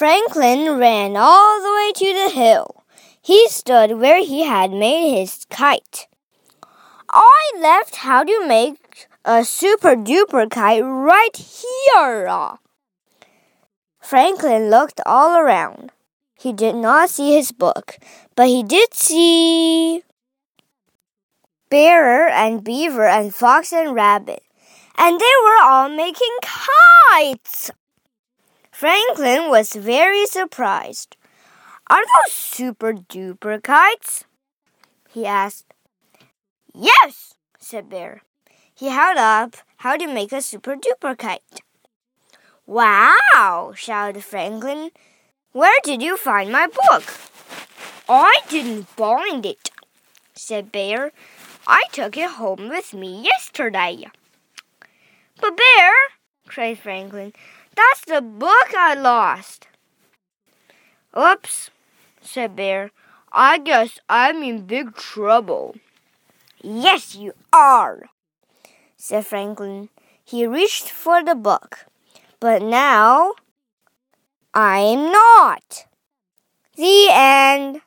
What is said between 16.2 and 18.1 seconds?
He did not see his book,